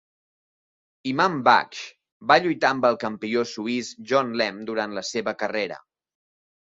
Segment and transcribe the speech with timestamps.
[1.09, 1.81] Imam Baksh
[2.31, 5.79] va lluitar amb el campió suís John Lemm durant la seva carrera.